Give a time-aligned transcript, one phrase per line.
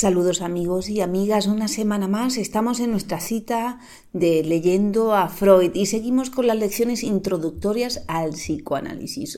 [0.00, 3.80] Saludos amigos y amigas, una semana más estamos en nuestra cita
[4.12, 9.36] de leyendo a Freud y seguimos con las lecciones introductorias al psicoanálisis.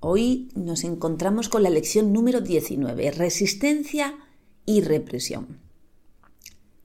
[0.00, 4.18] Hoy nos encontramos con la lección número 19, resistencia
[4.66, 5.60] y represión.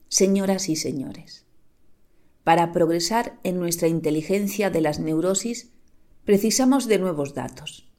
[0.08, 1.44] Señoras y señores,
[2.44, 5.72] para progresar en nuestra inteligencia de las neurosis
[6.24, 7.90] precisamos de nuevos datos.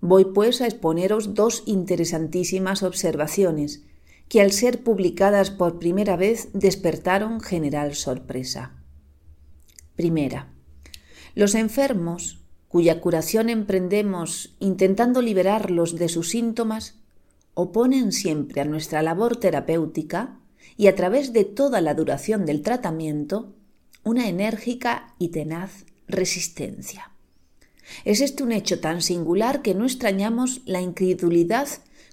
[0.00, 3.84] Voy pues a exponeros dos interesantísimas observaciones
[4.32, 8.72] que al ser publicadas por primera vez despertaron general sorpresa.
[9.94, 10.48] Primera.
[11.34, 16.94] Los enfermos, cuya curación emprendemos intentando liberarlos de sus síntomas,
[17.52, 20.38] oponen siempre a nuestra labor terapéutica
[20.78, 23.52] y a través de toda la duración del tratamiento
[24.02, 27.12] una enérgica y tenaz resistencia.
[28.06, 31.68] Es este un hecho tan singular que no extrañamos la incredulidad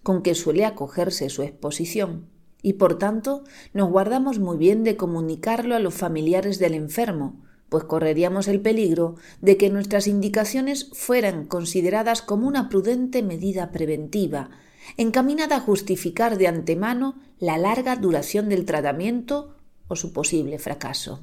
[0.10, 2.32] con que suele acogerse su exposición,
[2.64, 3.44] y por tanto
[3.76, 9.18] nos guardamos muy bien de comunicarlo a los familiares del enfermo, pues correríamos el peligro
[9.40, 14.50] de que nuestras indicaciones fueran consideradas como una prudente medida preventiva,
[14.98, 21.20] encaminada a justificar de antemano la larga duración del tratamiento o su posible fracaso.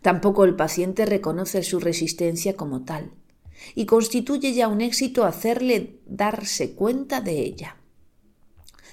[0.00, 3.10] Tampoco el paciente reconoce su resistencia como tal
[3.74, 7.76] y constituye ya un éxito hacerle darse cuenta de ella.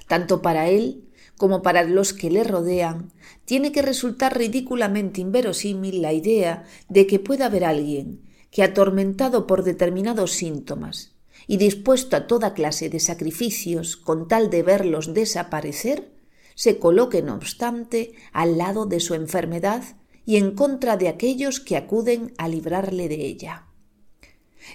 [0.08, 3.12] Tanto para él como para los que le rodean,
[3.44, 9.64] tiene que resultar ridículamente inverosímil la idea de que pueda haber alguien que, atormentado por
[9.64, 11.16] determinados síntomas
[11.48, 16.12] y dispuesto a toda clase de sacrificios con tal de verlos desaparecer,
[16.54, 19.82] se coloque, no obstante, al lado de su enfermedad
[20.24, 23.71] y en contra de aquellos que acuden a librarle de ella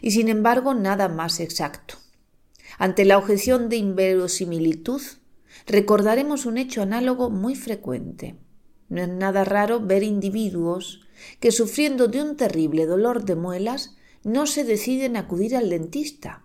[0.01, 1.95] y sin embargo nada más exacto.
[2.77, 5.01] Ante la objeción de inverosimilitud,
[5.65, 8.35] recordaremos un hecho análogo muy frecuente.
[8.89, 11.01] No es nada raro ver individuos
[11.39, 16.43] que sufriendo de un terrible dolor de muelas no se deciden a acudir al dentista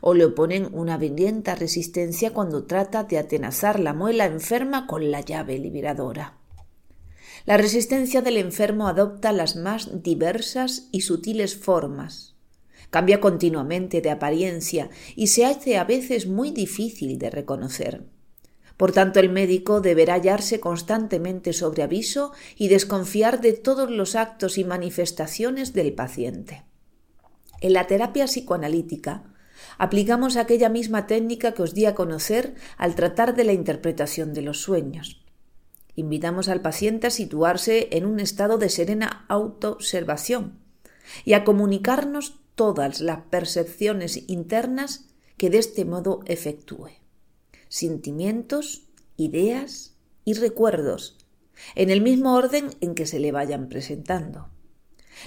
[0.00, 5.20] o le oponen una violenta resistencia cuando trata de atenazar la muela enferma con la
[5.20, 6.36] llave liberadora.
[7.46, 12.29] La resistencia del enfermo adopta las más diversas y sutiles formas,
[12.90, 18.04] Cambia continuamente de apariencia y se hace a veces muy difícil de reconocer.
[18.76, 24.58] Por tanto, el médico deberá hallarse constantemente sobre aviso y desconfiar de todos los actos
[24.58, 26.64] y manifestaciones del paciente.
[27.60, 29.24] En la terapia psicoanalítica
[29.76, 34.42] aplicamos aquella misma técnica que os di a conocer al tratar de la interpretación de
[34.42, 35.22] los sueños.
[35.94, 40.58] Invitamos al paciente a situarse en un estado de serena autoobservación
[41.26, 45.06] y a comunicarnos todas las percepciones internas
[45.38, 46.90] que de este modo efectúe.
[47.70, 48.82] Sentimientos,
[49.16, 51.16] ideas y recuerdos,
[51.74, 54.50] en el mismo orden en que se le vayan presentando.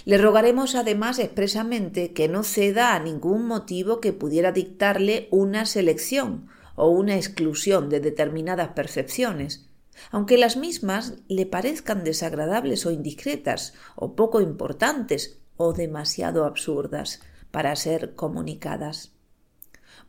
[0.05, 6.49] Le rogaremos además expresamente que no ceda a ningún motivo que pudiera dictarle una selección
[6.75, 9.71] o una exclusión de determinadas percepciones,
[10.11, 17.21] aunque las mismas le parezcan desagradables o indiscretas, o poco importantes, o demasiado absurdas
[17.51, 19.13] para ser comunicadas.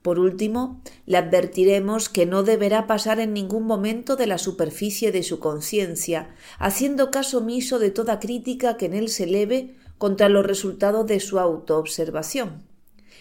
[0.05, 5.23] Por último, le advertiremos que no deberá pasar en ningún momento de la superficie de
[5.23, 10.45] su conciencia, haciendo caso omiso de toda crítica que en él se eleve contra los
[10.45, 12.65] resultados de su autoobservación.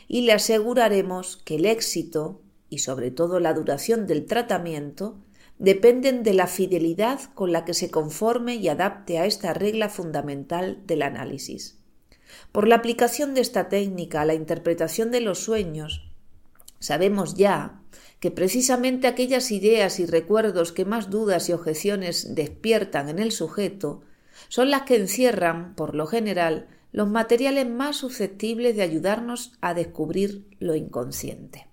[0.10, 5.16] Y le aseguraremos que el éxito, y sobre todo la duración del tratamiento,
[5.60, 10.86] dependen de la fidelidad con la que se conforme y adapte a esta regla fundamental
[10.86, 11.83] del análisis.
[12.54, 16.08] Por la aplicación de esta técnica a la interpretación de los sueños,
[16.78, 17.82] sabemos ya
[18.20, 24.04] que precisamente aquellas ideas y recuerdos que más dudas y objeciones despiertan en el sujeto
[24.50, 30.46] son las que encierran, por lo general, los materiales más susceptibles de ayudarnos a descubrir
[30.60, 31.68] lo inconsciente.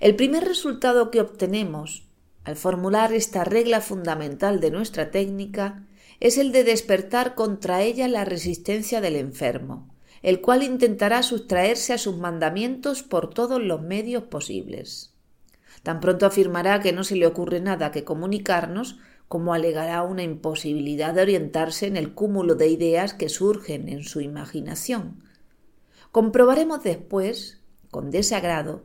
[0.00, 2.04] El primer resultado que obtenemos
[2.44, 5.86] al formular esta regla fundamental de nuestra técnica
[6.20, 11.98] es el de despertar contra ella la resistencia del enfermo, el cual intentará sustraerse a
[11.98, 15.12] sus mandamientos por todos los medios posibles.
[15.82, 18.98] Tan pronto afirmará que no se le ocurre nada que comunicarnos,
[19.28, 24.20] como alegará una imposibilidad de orientarse en el cúmulo de ideas que surgen en su
[24.20, 25.22] imaginación.
[26.12, 27.60] Comprobaremos después,
[27.90, 28.84] con desagrado,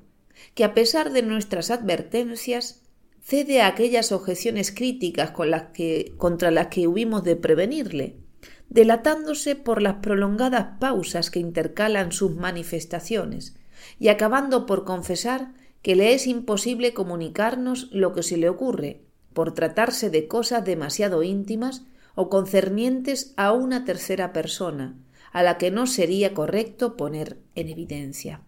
[0.55, 2.80] que a pesar de nuestras advertencias,
[3.21, 8.17] cede a aquellas objeciones críticas contra las que hubimos de prevenirle,
[8.69, 13.55] delatándose por las prolongadas pausas que intercalan sus manifestaciones,
[13.99, 19.01] y acabando por confesar que le es imposible comunicarnos lo que se le ocurre,
[19.33, 21.83] por tratarse de cosas demasiado íntimas
[22.15, 24.97] o concernientes a una tercera persona,
[25.31, 28.41] a la que no sería correcto poner en evidencia.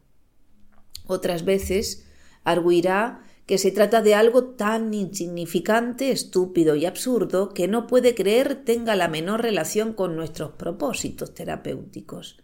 [1.05, 2.05] Otras veces
[2.43, 8.63] arguirá que se trata de algo tan insignificante, estúpido y absurdo que no puede creer
[8.63, 12.38] tenga la menor relación con nuestros propósitos terapéuticos.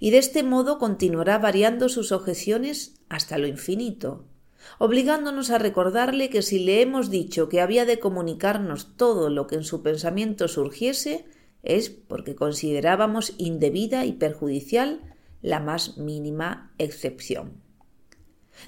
[0.00, 4.24] Y de este modo continuará variando sus objeciones hasta lo infinito,
[4.78, 9.56] obligándonos a recordarle que si le hemos dicho que había de comunicarnos todo lo que
[9.56, 11.26] en su pensamiento surgiese,
[11.62, 15.00] es porque considerábamos indebida y perjudicial
[15.42, 17.67] la más mínima excepción.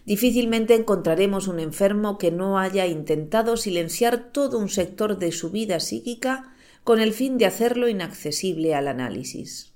[0.07, 5.81] Difícilmente encontraremos un enfermo que no haya intentado silenciar todo un sector de su vida
[5.81, 6.55] psíquica
[6.85, 9.73] con el fin de hacerlo inaccesible al análisis.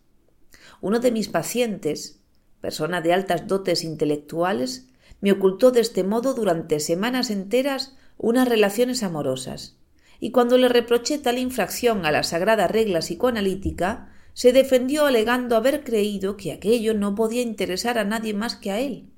[0.81, 2.20] Uno de mis pacientes,
[2.61, 4.88] persona de altas dotes intelectuales,
[5.20, 9.76] me ocultó de este modo durante semanas enteras unas relaciones amorosas,
[10.20, 15.84] y cuando le reproché tal infracción a la sagrada regla psicoanalítica, se defendió alegando haber
[15.84, 19.13] creído que aquello no podía interesar a nadie más que a él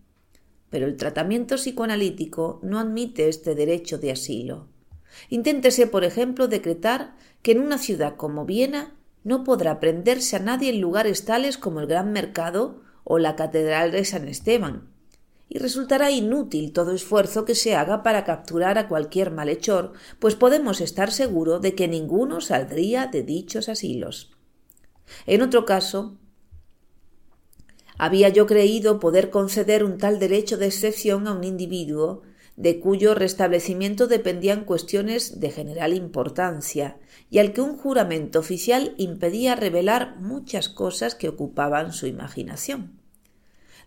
[0.70, 4.68] pero el tratamiento psicoanalítico no admite este derecho de asilo.
[5.30, 10.70] Inténtese, por ejemplo, decretar que en una ciudad como Viena no podrá prenderse a nadie
[10.70, 14.88] en lugares tales como el Gran Mercado o la Catedral de San Esteban,
[15.48, 20.80] y resultará inútil todo esfuerzo que se haga para capturar a cualquier malhechor, pues podemos
[20.80, 24.32] estar seguros de que ninguno saldría de dichos asilos.
[25.26, 26.18] En otro caso,
[27.98, 32.22] había yo creído poder conceder un tal derecho de excepción a un individuo
[32.56, 36.96] de cuyo restablecimiento dependían cuestiones de general importancia
[37.30, 42.98] y al que un juramento oficial impedía revelar muchas cosas que ocupaban su imaginación.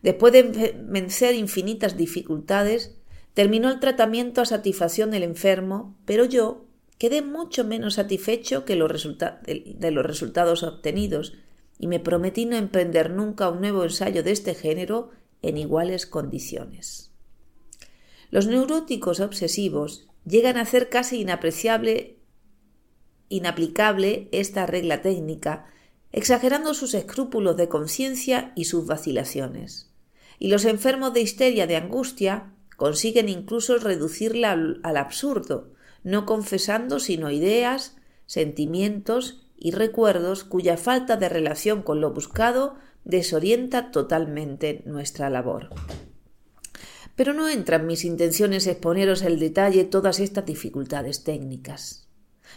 [0.01, 2.95] Después de vencer infinitas dificultades,
[3.33, 6.65] terminó el tratamiento a satisfacción del enfermo, pero yo
[6.97, 11.33] quedé mucho menos satisfecho que de los resultados obtenidos,
[11.79, 15.11] y me prometí no emprender nunca un nuevo ensayo de este género
[15.41, 17.11] en iguales condiciones.
[18.29, 22.17] Los neuróticos obsesivos llegan a hacer casi inapreciable,
[23.29, 25.67] inaplicable esta regla técnica,
[26.11, 29.89] exagerando sus escrúpulos de conciencia y sus vacilaciones.
[30.37, 35.71] Y los enfermos de histeria de angustia consiguen incluso reducirla al, al absurdo,
[36.03, 37.95] no confesando sino ideas,
[38.25, 45.69] sentimientos y recuerdos cuya falta de relación con lo buscado desorienta totalmente nuestra labor.
[47.15, 52.07] Pero no entran mis intenciones exponeros el detalle todas estas dificultades técnicas.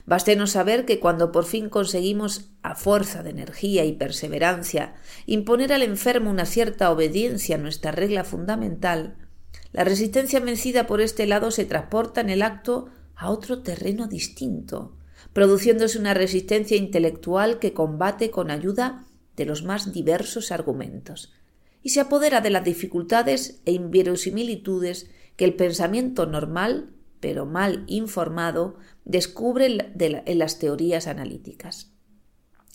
[0.07, 4.95] Bastenos saber que cuando por fin conseguimos, a fuerza de energía y perseverancia,
[5.27, 9.17] imponer al enfermo una cierta obediencia a nuestra regla fundamental,
[9.73, 14.97] la resistencia vencida por este lado se transporta en el acto a otro terreno distinto,
[15.33, 19.07] produciéndose una resistencia intelectual que combate con ayuda
[19.37, 21.33] de los más diversos argumentos,
[21.83, 26.91] y se apodera de las dificultades e inverosimilitudes que el pensamiento normal,
[27.21, 31.91] pero mal informado, descubre en las teorías analíticas.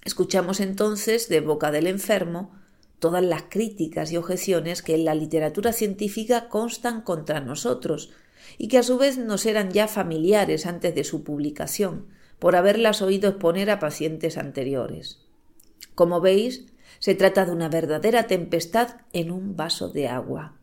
[0.03, 2.51] Escuchamos entonces de boca del enfermo
[2.99, 8.11] todas las críticas y objeciones que en la literatura científica constan contra nosotros
[8.57, 12.07] y que a su vez nos eran ya familiares antes de su publicación,
[12.39, 15.19] por haberlas oído exponer a pacientes anteriores.
[15.95, 16.67] Como veis,
[16.99, 20.57] se trata de una verdadera tempestad en un vaso de agua.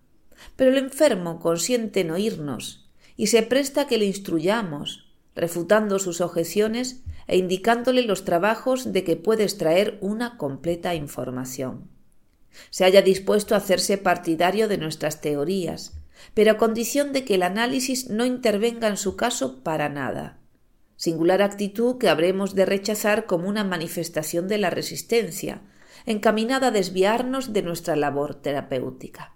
[0.56, 6.20] Pero el enfermo consiente en oírnos y se presta a que le instruyamos, refutando sus
[6.20, 11.88] objeciones e indicándole los trabajos de que puede extraer una completa información.
[12.70, 15.98] Se haya dispuesto a hacerse partidario de nuestras teorías,
[16.34, 20.43] pero a condición de que el análisis no intervenga en su caso para nada
[21.04, 25.60] singular actitud que habremos de rechazar como una manifestación de la resistencia,
[26.06, 29.34] encaminada a desviarnos de nuestra labor terapéutica.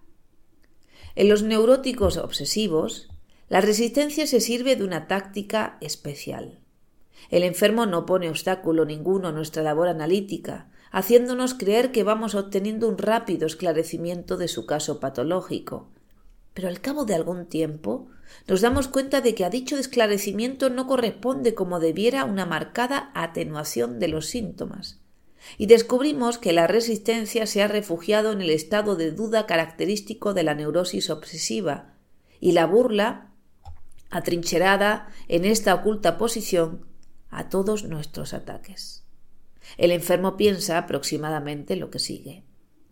[1.15, 3.11] En los neuróticos obsesivos,
[3.51, 6.59] la resistencia se sirve de una táctica especial.
[7.29, 12.89] El enfermo no pone obstáculo ninguno a nuestra labor analítica, haciéndonos creer que vamos obteniendo
[12.89, 15.91] un rápido esclarecimiento de su caso patológico,
[16.59, 18.09] pero al cabo de algún tiempo
[18.49, 24.01] nos damos cuenta de que a dicho esclarecimiento no corresponde como debiera una marcada atenuación
[24.01, 24.99] de los síntomas.
[25.57, 30.43] Y descubrimos que la resistencia se ha refugiado en el estado de duda característico de
[30.43, 31.95] la neurosis obsesiva,
[32.41, 33.31] y la burla,
[34.11, 36.89] atrincherada en esta oculta posición,
[37.31, 39.05] a todos nuestros ataques.
[39.77, 42.48] El enfermo piensa aproximadamente lo que sigue.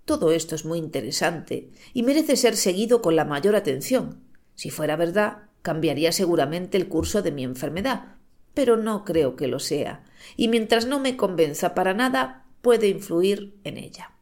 [0.07, 4.23] Todo esto es muy interesante y merece ser seguido con la mayor atención,
[4.55, 8.17] Si fuera verdad, cambiaría seguramente el curso de mi enfermedad,
[8.55, 13.59] pero no creo que lo sea, y mientras no me convenza para nada, puede influir
[13.65, 14.13] en ella.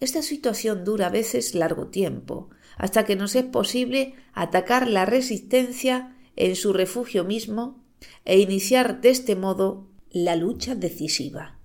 [0.00, 6.14] Esta situación dura a veces largo tiempo, hasta que nos es posible atacar la resistencia
[6.36, 7.82] en su refugio mismo
[8.26, 11.55] e iniciar de este modo la lucha decisiva.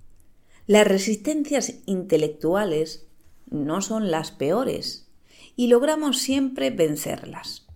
[0.72, 3.06] Las resistencias intelectuales
[3.50, 5.12] no son las peores
[5.58, 7.68] y logramos siempre vencerlas.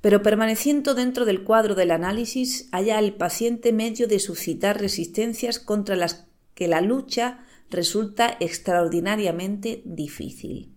[0.00, 5.94] Pero permaneciendo dentro del cuadro del análisis, haya el paciente medio de suscitar resistencias contra
[5.94, 10.72] las que la lucha resulta extraordinariamente difícil.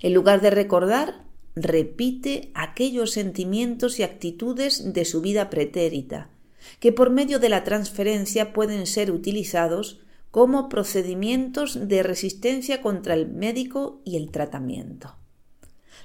[0.00, 1.24] En lugar de recordar,
[1.56, 6.30] repite aquellos sentimientos y actitudes de su vida pretérita,
[6.78, 9.98] que por medio de la transferencia pueden ser utilizados
[10.32, 15.14] como procedimientos de resistencia contra el médico y el tratamiento.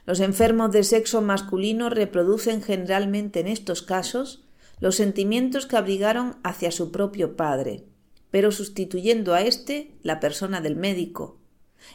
[0.05, 4.46] Los enfermos de sexo masculino reproducen generalmente en estos casos
[4.79, 7.86] los sentimientos que abrigaron hacia su propio padre,
[8.29, 11.39] pero sustituyendo a éste la persona del médico,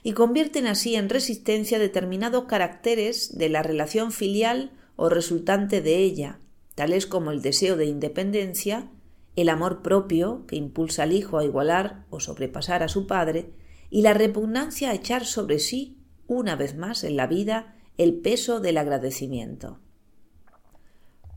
[0.02, 6.38] y convierten así en resistencia determinados caracteres de la relación filial o resultante de ella,
[6.74, 8.88] tales como el deseo de independencia,
[9.36, 13.52] el amor propio que impulsa al hijo a igualar o sobrepasar a su padre,
[13.90, 18.60] y la repugnancia a echar sobre sí, una vez más en la vida, el peso
[18.60, 19.78] del agradecimiento.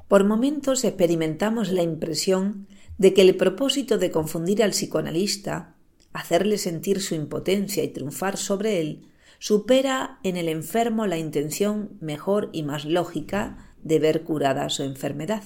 [0.08, 5.76] Por momentos experimentamos la impresión de que el propósito de confundir al psicoanalista,
[6.14, 9.10] hacerle sentir su impotencia y triunfar sobre él,
[9.40, 15.44] supera en el enfermo la intención mejor y más lógica de ver curada su enfermedad.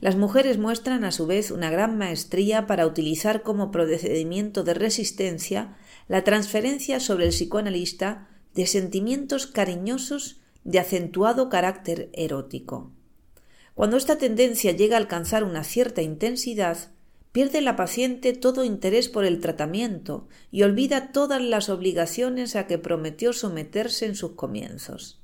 [0.00, 5.76] Las mujeres muestran a su vez una gran maestría para utilizar como procedimiento de resistencia
[6.08, 12.92] la transferencia sobre el psicoanalista de sentimientos cariñosos de acentuado carácter erótico.
[13.74, 16.90] Cuando esta tendencia llega a alcanzar una cierta intensidad,
[17.32, 22.78] pierde la paciente todo interés por el tratamiento y olvida todas las obligaciones a que
[22.78, 25.20] prometió someterse en sus comienzos.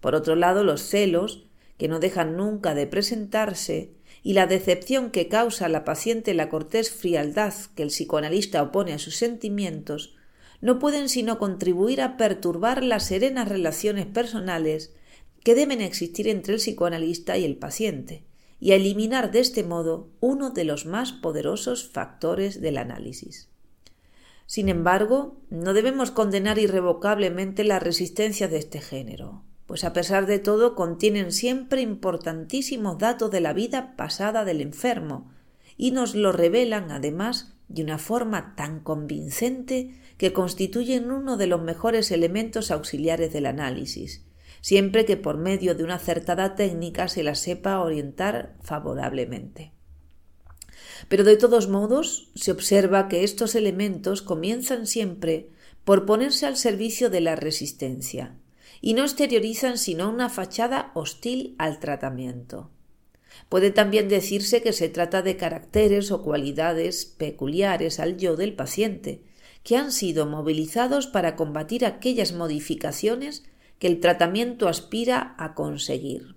[0.00, 1.44] Por otro lado, los celos,
[1.82, 3.90] que no dejan nunca de presentarse,
[4.22, 8.92] y la decepción que causa a la paciente la cortés frialdad que el psicoanalista opone
[8.92, 10.14] a sus sentimientos,
[10.60, 14.94] no pueden sino contribuir a perturbar las serenas relaciones personales
[15.42, 18.22] que deben existir entre el psicoanalista y el paciente,
[18.60, 23.48] y a eliminar de este modo uno de los más poderosos factores del análisis.
[24.46, 30.38] Sin embargo, no debemos condenar irrevocablemente la resistencia de este género pues a pesar de
[30.38, 35.32] todo contienen siempre importantísimos datos de la vida pasada del enfermo
[35.78, 41.62] y nos lo revelan además de una forma tan convincente que constituyen uno de los
[41.62, 44.26] mejores elementos auxiliares del análisis,
[44.60, 49.72] siempre que por medio de una acertada técnica se la sepa orientar favorablemente.
[51.08, 55.48] Pero de todos modos se observa que estos elementos comienzan siempre
[55.82, 58.36] por ponerse al servicio de la resistencia,
[58.82, 62.70] y no exteriorizan sino una fachada hostil al tratamiento.
[63.48, 69.22] Puede también decirse que se trata de caracteres o cualidades peculiares al yo del paciente,
[69.62, 73.44] que han sido movilizados para combatir aquellas modificaciones
[73.78, 76.36] que el tratamiento aspira a conseguir.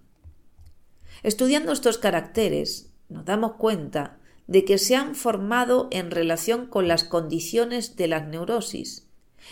[1.24, 7.04] Estudiando estos caracteres, nos damos cuenta de que se han formado en relación con las
[7.04, 9.05] condiciones de las neurosis,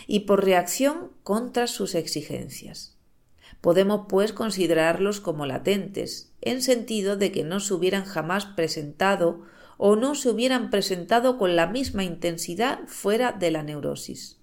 [0.06, 2.96] y por reacción contra sus exigencias.
[3.60, 9.42] Podemos, pues, considerarlos como latentes, en sentido de que no se hubieran jamás presentado
[9.78, 14.38] o no se hubieran presentado con la misma intensidad fuera de la neurosis.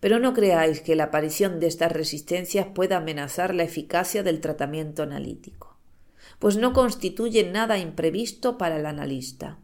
[0.00, 5.02] Pero no creáis que la aparición de estas resistencias pueda amenazar la eficacia del tratamiento
[5.02, 5.76] analítico,
[6.38, 9.58] pues no constituye nada imprevisto para el analista.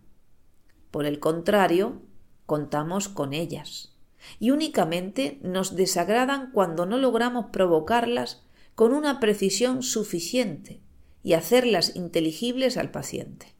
[0.91, 2.03] Por el contrario,
[2.47, 3.90] contamos con ellas
[4.39, 10.81] y únicamente nos desagradan cuando no logramos provocarlas con una precisión suficiente
[11.23, 13.55] y hacerlas inteligibles al paciente.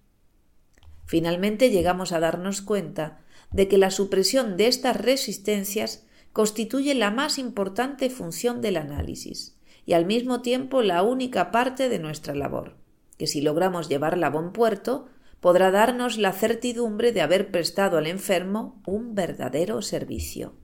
[1.05, 7.39] Finalmente llegamos a darnos cuenta de que la supresión de estas resistencias constituye la más
[7.39, 12.77] importante función del análisis y al mismo tiempo la única parte de nuestra labor,
[13.19, 15.09] que si logramos llevarla a buen puerto,
[15.41, 20.55] podrá darnos la certidumbre de haber prestado al enfermo un verdadero servicio.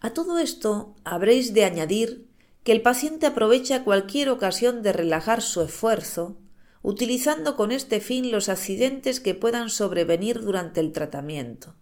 [0.00, 2.28] A todo esto habréis de añadir
[2.64, 6.38] que el paciente aprovecha cualquier ocasión de relajar su esfuerzo,
[6.82, 11.74] utilizando con este fin los accidentes que puedan sobrevenir durante el tratamiento,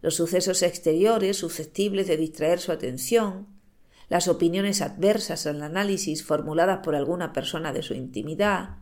[0.00, 3.48] los sucesos exteriores susceptibles de distraer su atención,
[4.08, 8.78] las opiniones adversas al análisis formuladas por alguna persona de su intimidad,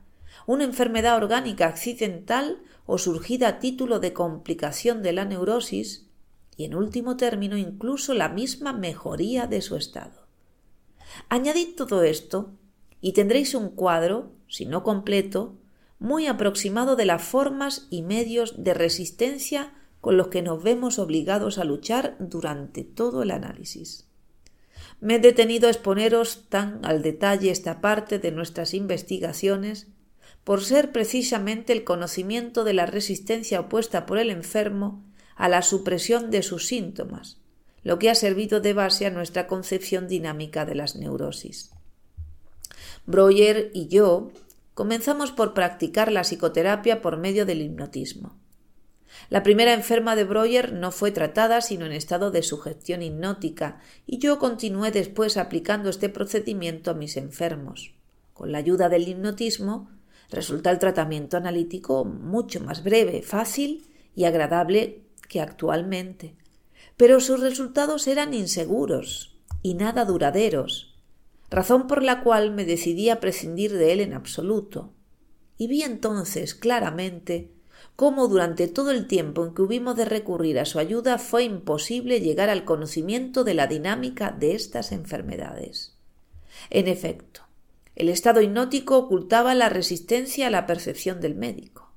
[0.47, 6.07] una enfermedad orgánica accidental o surgida a título de complicación de la neurosis
[6.57, 10.27] y, en último término, incluso la misma mejoría de su estado.
[11.29, 12.53] Añadid todo esto
[13.01, 15.57] y tendréis un cuadro, si no completo,
[15.99, 21.59] muy aproximado de las formas y medios de resistencia con los que nos vemos obligados
[21.59, 24.07] a luchar durante todo el análisis.
[25.01, 29.89] Me he detenido a exponeros tan al detalle esta parte de nuestras investigaciones
[30.47, 36.31] por ser precisamente el conocimiento de la resistencia opuesta por el enfermo a la supresión
[36.31, 37.41] de sus síntomas,
[37.83, 41.73] lo que ha servido de base a nuestra concepción dinámica de las neurosis.
[43.07, 44.31] Breuer y yo
[44.75, 48.39] comenzamos por practicar la psicoterapia por medio del hipnotismo.
[49.29, 54.19] La primera enferma de Breuer no fue tratada sino en estado de sugestión hipnótica, y
[54.19, 57.95] yo continué después aplicando este procedimiento a mis enfermos.
[58.33, 59.96] Con la ayuda del hipnotismo
[60.31, 66.37] resulta el tratamiento analítico mucho más breve, fácil y agradable que actualmente.
[66.97, 70.95] Pero sus resultados eran inseguros y nada duraderos,
[71.51, 74.93] razón por la cual me decidí a prescindir de él en absoluto.
[75.59, 77.53] Y vi entonces claramente
[77.95, 82.21] cómo durante todo el tiempo en que hubimos de recurrir a su ayuda fue imposible
[82.21, 85.97] llegar al conocimiento de la dinámica de estas enfermedades.
[86.71, 87.46] En efecto,
[87.97, 91.91] el estado hipnótico ocultaba la resistencia a la percepción del médico.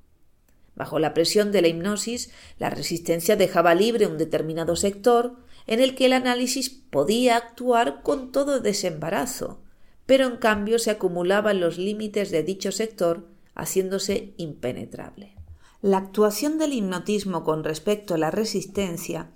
[0.74, 5.94] Bajo la presión de la hipnosis, la resistencia dejaba libre un determinado sector en el
[5.94, 9.60] que el análisis podía actuar con todo desembarazo,
[10.06, 15.36] pero en cambio se acumulaban los límites de dicho sector, haciéndose impenetrable.
[15.82, 19.30] La actuación del hipnotismo con respecto a la resistencia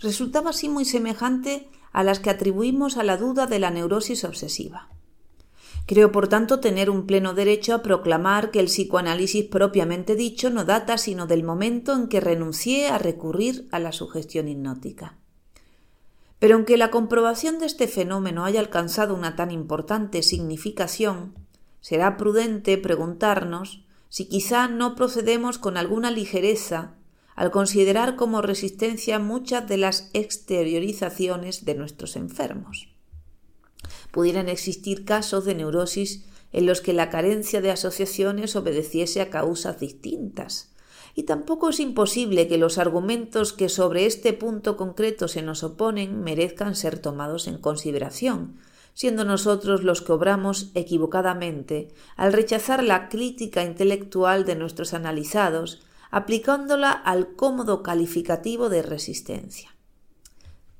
[0.00, 4.88] resultaba así muy semejante a las que atribuimos a la duda de la neurosis obsesiva.
[5.88, 10.66] Creo, por tanto, tener un pleno derecho a proclamar que el psicoanálisis propiamente dicho no
[10.66, 15.16] data sino del momento en que renuncié a recurrir a la sugestión hipnótica.
[16.38, 21.34] Pero aunque la comprobación de este fenómeno haya alcanzado una tan importante significación,
[21.80, 26.96] será prudente preguntarnos si quizá no procedemos con alguna ligereza
[27.34, 32.97] al considerar como resistencia muchas de las exteriorizaciones de nuestros enfermos
[34.10, 39.80] pudieran existir casos de neurosis en los que la carencia de asociaciones obedeciese a causas
[39.80, 40.72] distintas.
[41.14, 46.22] Y tampoco es imposible que los argumentos que sobre este punto concreto se nos oponen
[46.22, 48.56] merezcan ser tomados en consideración,
[48.94, 56.92] siendo nosotros los que obramos equivocadamente al rechazar la crítica intelectual de nuestros analizados, aplicándola
[56.92, 59.74] al cómodo calificativo de resistencia.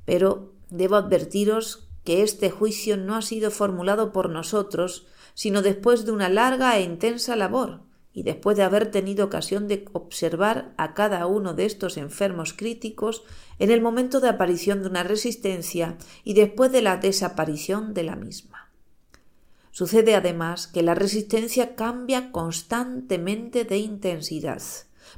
[0.05, 6.13] Pero debo advertiros que este juicio no ha sido formulado por nosotros, sino después de
[6.13, 7.83] una larga e intensa labor,
[8.15, 13.25] y después de haber tenido ocasión de observar a cada uno de estos enfermos críticos
[13.59, 18.17] en el momento de aparición de una resistencia y después de la desaparición de la
[18.17, 18.73] misma.
[19.71, 24.63] Sucede además que la resistencia cambia constantemente de intensidad,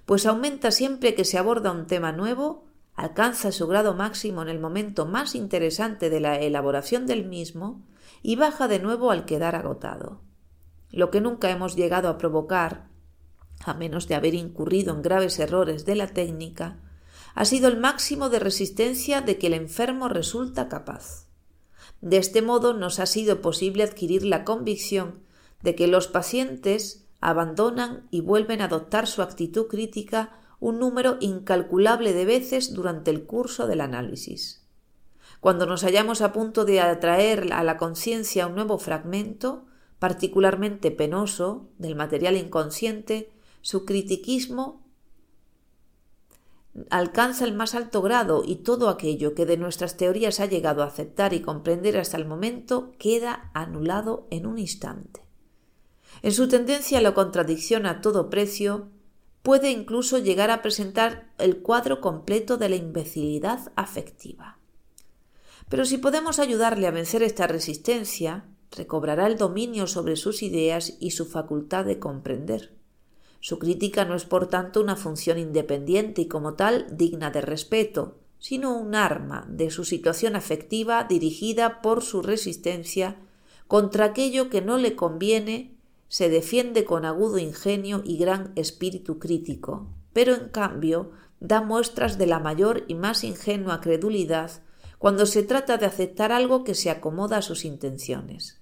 [0.07, 4.59] pues aumenta siempre que se aborda un tema nuevo alcanza su grado máximo en el
[4.59, 7.87] momento más interesante de la elaboración del mismo
[8.23, 10.21] y baja de nuevo al quedar agotado.
[10.91, 12.89] Lo que nunca hemos llegado a provocar,
[13.65, 16.79] a menos de haber incurrido en graves errores de la técnica,
[17.35, 21.27] ha sido el máximo de resistencia de que el enfermo resulta capaz.
[22.01, 25.23] De este modo nos ha sido posible adquirir la convicción
[25.63, 32.13] de que los pacientes abandonan y vuelven a adoptar su actitud crítica un número incalculable
[32.13, 34.67] de veces durante el curso del análisis.
[35.41, 39.65] Cuando nos hallamos a punto de atraer a la conciencia un nuevo fragmento,
[39.99, 44.85] particularmente penoso, del material inconsciente, su critiquismo
[46.91, 50.87] alcanza el más alto grado y todo aquello que de nuestras teorías ha llegado a
[50.87, 55.23] aceptar y comprender hasta el momento queda anulado en un instante.
[56.23, 58.89] En su tendencia a la contradicción a todo precio,
[59.43, 64.59] puede incluso llegar a presentar el cuadro completo de la imbecilidad afectiva.
[65.69, 71.13] Pero si podemos ayudarle a vencer esta resistencia, recobrará el dominio sobre sus ideas y
[71.13, 72.75] su facultad de comprender.
[73.41, 78.19] Su crítica no es por tanto una función independiente y como tal digna de respeto,
[78.39, 83.17] sino un arma de su situación afectiva dirigida por su resistencia
[83.67, 85.77] contra aquello que no le conviene
[86.11, 92.27] se defiende con agudo ingenio y gran espíritu crítico, pero en cambio da muestras de
[92.27, 94.51] la mayor y más ingenua credulidad
[94.99, 98.61] cuando se trata de aceptar algo que se acomoda a sus intenciones.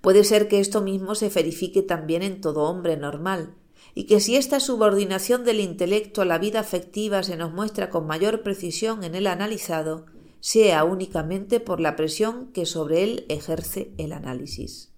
[0.00, 3.54] Puede ser que esto mismo se verifique también en todo hombre normal,
[3.94, 8.06] y que si esta subordinación del intelecto a la vida afectiva se nos muestra con
[8.06, 10.06] mayor precisión en el analizado,
[10.40, 14.91] sea únicamente por la presión que sobre él ejerce el análisis.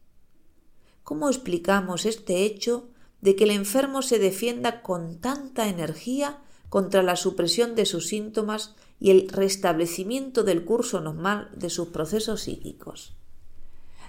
[1.05, 2.89] ¿Cómo explicamos este hecho
[3.21, 6.39] de que el enfermo se defienda con tanta energía
[6.71, 12.41] contra la supresión de sus síntomas y el restablecimiento del curso normal de sus procesos
[12.43, 13.15] psíquicos?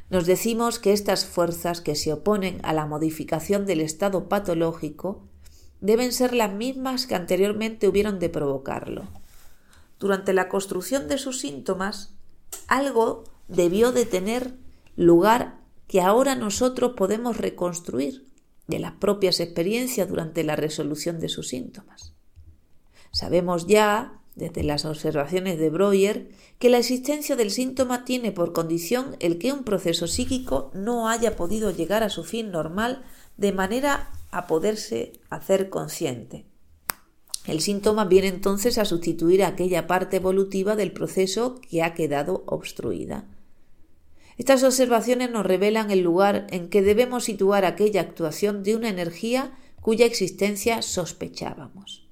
[0.10, 5.22] Nos decimos que estas fuerzas que se oponen a la modificación del estado patológico
[5.82, 9.04] deben ser las mismas que anteriormente hubieron de provocarlo.
[10.00, 12.14] Durante la construcción de sus síntomas,
[12.68, 14.56] algo debió de tener
[14.96, 18.26] lugar que ahora nosotros podemos reconstruir
[18.68, 22.14] de las propias experiencias durante la resolución de sus síntomas.
[23.12, 29.16] Sabemos ya, desde las observaciones de Breuer, que la existencia del síntoma tiene por condición
[29.20, 33.04] el que un proceso psíquico no haya podido llegar a su fin normal
[33.38, 36.46] de manera a poderse hacer consciente.
[37.46, 43.26] El síntoma viene entonces a sustituir aquella parte evolutiva del proceso que ha quedado obstruida.
[44.38, 49.58] Estas observaciones nos revelan el lugar en que debemos situar aquella actuación de una energía
[49.82, 52.08] cuya existencia sospechábamos.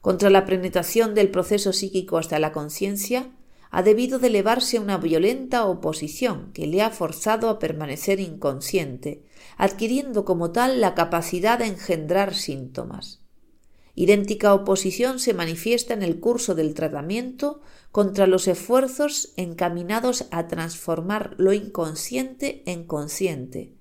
[0.00, 3.30] Contra la penetración del proceso psíquico hasta la conciencia,
[3.70, 9.24] ha debido de elevarse una violenta oposición que le ha forzado a permanecer inconsciente,
[9.56, 13.20] adquiriendo como tal la capacidad de engendrar síntomas.
[13.94, 17.60] Idéntica oposición se manifiesta en el curso del tratamiento
[17.92, 23.74] contra los esfuerzos encaminados a transformar lo inconsciente en consciente,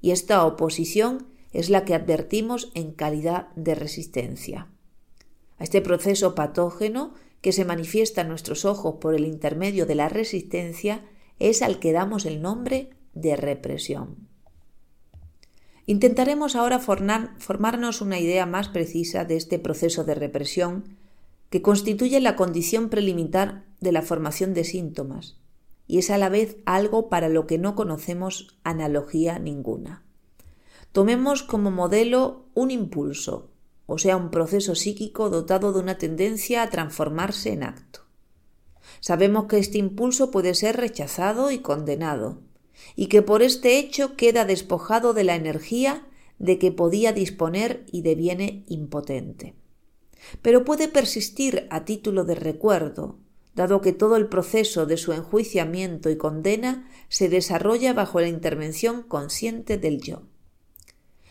[0.00, 4.68] y esta oposición es la que advertimos en calidad de resistencia.
[5.58, 10.08] A este proceso patógeno que se manifiesta en nuestros ojos por el intermedio de la
[10.08, 11.04] resistencia
[11.38, 14.28] es al que damos el nombre de represión.
[15.86, 20.96] Intentaremos ahora formarnos una idea más precisa de este proceso de represión
[21.52, 25.36] que constituye la condición preliminar de la formación de síntomas
[25.86, 30.02] y es a la vez algo para lo que no conocemos analogía ninguna.
[30.92, 33.50] Tomemos como modelo un impulso,
[33.84, 38.00] o sea, un proceso psíquico dotado de una tendencia a transformarse en acto.
[39.00, 42.40] Sabemos que este impulso puede ser rechazado y condenado,
[42.96, 46.06] y que por este hecho queda despojado de la energía
[46.38, 49.54] de que podía disponer y deviene impotente.
[50.40, 53.18] Pero puede persistir a título de recuerdo,
[53.54, 59.02] dado que todo el proceso de su enjuiciamiento y condena se desarrolla bajo la intervención
[59.02, 60.22] consciente del yo.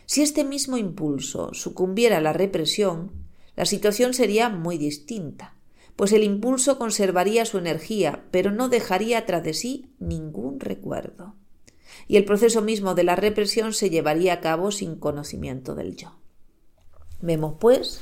[0.05, 3.11] Si este mismo impulso sucumbiera a la represión,
[3.55, 5.55] la situación sería muy distinta,
[5.95, 11.35] pues el impulso conservaría su energía, pero no dejaría tras de sí ningún recuerdo
[12.07, 16.15] y el proceso mismo de la represión se llevaría a cabo sin conocimiento del yo.
[17.21, 18.01] Vemos, pues,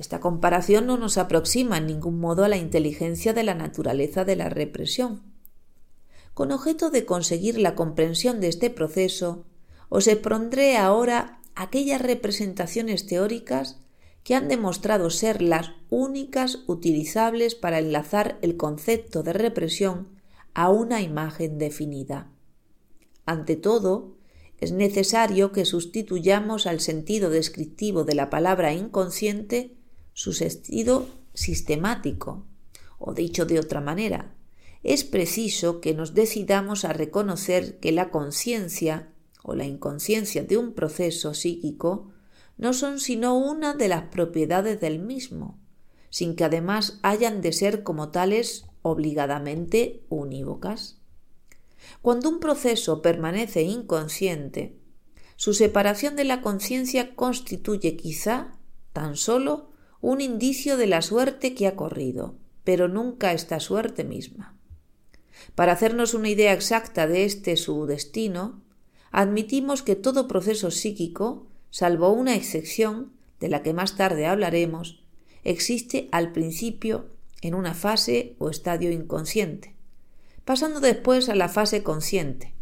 [0.00, 4.34] esta comparación no nos aproxima en ningún modo a la inteligencia de la naturaleza de
[4.34, 5.22] la represión.
[6.32, 9.44] Con objeto de conseguir la comprensión de este proceso,
[9.90, 13.82] os expondré ahora aquellas representaciones teóricas
[14.24, 20.08] que han demostrado ser las únicas utilizables para enlazar el concepto de represión
[20.54, 22.30] a una imagen definida.
[23.26, 24.16] Ante todo,
[24.56, 29.76] es necesario que sustituyamos al sentido descriptivo de la palabra inconsciente
[30.20, 32.44] su sentido sistemático.
[32.98, 34.34] O dicho de otra manera,
[34.82, 39.08] es preciso que nos decidamos a reconocer que la conciencia
[39.42, 42.10] o la inconsciencia de un proceso psíquico
[42.58, 45.58] no son sino una de las propiedades del mismo,
[46.10, 50.98] sin que además hayan de ser como tales obligadamente unívocas.
[52.02, 54.76] Cuando un proceso permanece inconsciente,
[55.36, 58.58] su separación de la conciencia constituye quizá
[58.92, 59.69] tan solo
[60.00, 62.34] un indicio de la suerte que ha corrido,
[62.64, 64.56] pero nunca esta suerte misma.
[65.54, 68.62] Para hacernos una idea exacta de este su destino,
[69.10, 75.02] admitimos que todo proceso psíquico, salvo una excepción, de la que más tarde hablaremos,
[75.44, 77.06] existe al principio
[77.40, 79.74] en una fase o estadio inconsciente,
[80.44, 82.54] pasando después a la fase consciente.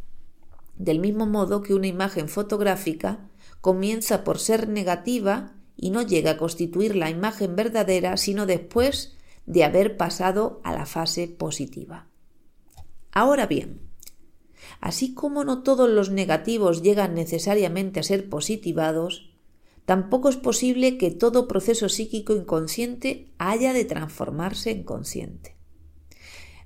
[0.77, 3.29] Del mismo modo que una imagen fotográfica
[3.61, 9.65] comienza por ser negativa y no llega a constituir la imagen verdadera sino después de
[9.65, 12.07] haber pasado a la fase positiva.
[13.13, 13.81] Ahora bien,
[14.81, 19.31] así como no todos los negativos llegan necesariamente a ser positivados,
[19.87, 25.57] tampoco es posible que todo proceso psíquico inconsciente haya de transformarse en consciente.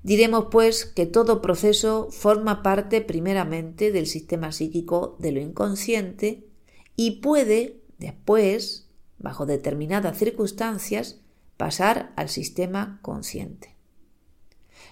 [0.02, 6.48] Diremos, pues, que todo proceso forma parte primeramente del sistema psíquico de lo inconsciente
[6.96, 8.88] y puede, después,
[9.22, 11.20] bajo determinadas circunstancias,
[11.56, 13.76] pasar al sistema consciente.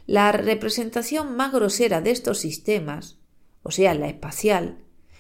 [0.07, 3.19] La representación más grosera de estos sistemas,
[3.63, 4.79] o sea, la espacial,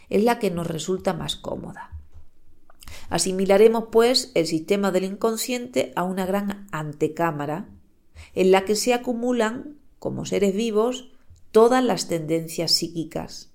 [0.09, 1.90] es la que nos resulta más cómoda.
[3.09, 7.68] Asimilaremos, pues, el sistema del inconsciente a una gran antecámara
[8.35, 11.12] en la que se acumulan, como seres vivos,
[11.51, 13.53] todas las tendencias psíquicas.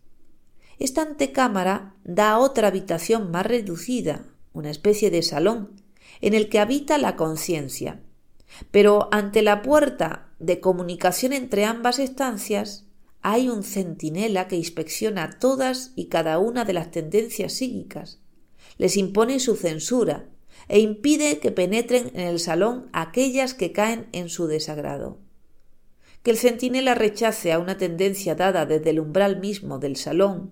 [0.79, 5.81] Esta antecámara da otra habitación más reducida, una especie de salón,
[6.21, 8.01] en el que habita la conciencia.
[8.71, 12.85] Pero ante la puerta de comunicación entre ambas estancias
[13.21, 18.19] hay un centinela que inspecciona todas y cada una de las tendencias psíquicas,
[18.77, 20.29] les impone su censura
[20.67, 25.19] e impide que penetren en el salón aquellas que caen en su desagrado.
[26.23, 30.51] Que el centinela rechace a una tendencia dada desde el umbral mismo del salón,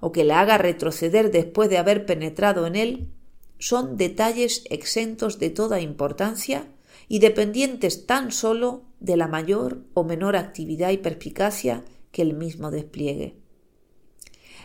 [0.00, 3.12] o que la haga retroceder después de haber penetrado en él,
[3.58, 6.68] son detalles exentos de toda importancia
[7.08, 12.70] y dependientes tan sólo de la mayor o menor actividad y perspicacia que el mismo
[12.70, 13.36] despliegue.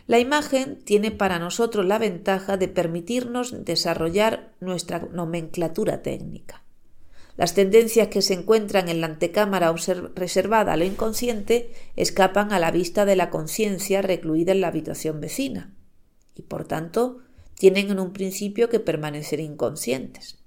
[0.08, 6.64] La imagen tiene para nosotros la ventaja de permitirnos desarrollar nuestra nomenclatura técnica.
[7.38, 9.74] Las tendencias que se encuentran en la antecámara
[10.16, 15.22] reservada a lo inconsciente escapan a la vista de la conciencia recluida en la habitación
[15.22, 15.74] vecina
[16.36, 17.20] y, por tanto,
[17.62, 20.40] tienen en un principio que permanecer inconscientes.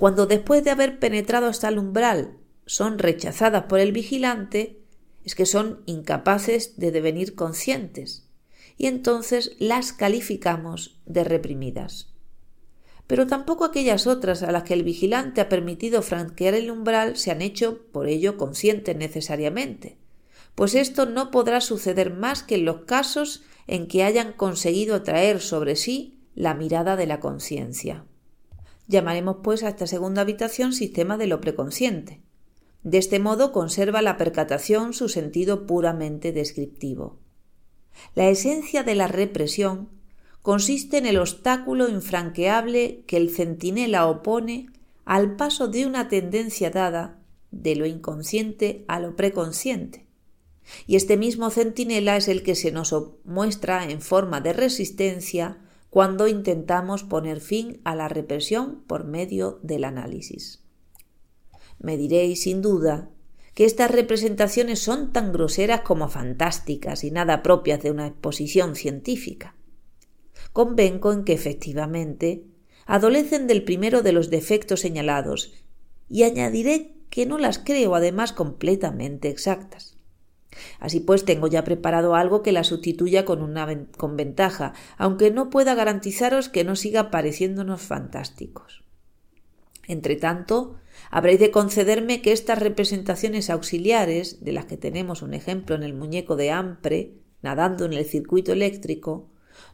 [0.00, 4.80] Cuando después de haber penetrado hasta el umbral son rechazadas por el vigilante,
[5.24, 8.28] es que son incapaces de devenir conscientes,
[8.76, 12.12] y entonces las calificamos de reprimidas.
[13.06, 17.30] Pero tampoco aquellas otras a las que el vigilante ha permitido franquear el umbral se
[17.30, 19.98] han hecho por ello conscientes necesariamente,
[20.56, 25.40] pues esto no podrá suceder más que en los casos en que hayan conseguido atraer
[25.40, 28.04] sobre sí la mirada de la conciencia.
[28.88, 32.20] Llamaremos pues a esta segunda habitación sistema de lo preconsciente.
[32.82, 37.18] De este modo conserva la percatación su sentido puramente descriptivo.
[38.14, 39.88] La esencia de la represión
[40.42, 44.66] consiste en el obstáculo infranqueable que el centinela opone
[45.04, 47.18] al paso de una tendencia dada
[47.50, 50.06] de lo inconsciente a lo preconsciente,
[50.86, 52.94] y este mismo centinela es el que se nos
[53.24, 55.58] muestra en forma de resistencia
[55.90, 60.62] cuando intentamos poner fin a la represión por medio del análisis.
[61.78, 63.10] Me diréis, sin duda,
[63.54, 69.54] que estas representaciones son tan groseras como fantásticas y nada propias de una exposición científica.
[70.52, 72.44] Convengo en que efectivamente
[72.86, 75.52] adolecen del primero de los defectos señalados,
[76.08, 79.91] y añadiré que no las creo además completamente exactas.
[80.78, 85.50] Así pues, tengo ya preparado algo que la sustituya con una con ventaja, aunque no
[85.50, 88.82] pueda garantizaros que no siga pareciéndonos fantásticos.
[89.86, 90.76] Entre tanto,
[91.10, 95.94] habréis de concederme que estas representaciones auxiliares, de las que tenemos un ejemplo en el
[95.94, 99.28] muñeco de Ampre, nadando en el circuito eléctrico,